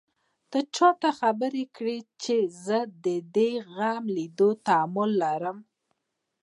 ته 0.51 0.59
چا 0.75 0.89
خبره 1.19 1.63
کړې 1.75 1.97
چې 2.23 2.35
زه 2.65 2.79
د 3.05 3.07
دې 3.35 3.51
غم 3.73 4.03
ليدو 4.15 4.49
تحمل 4.65 5.11
لرم. 5.23 5.57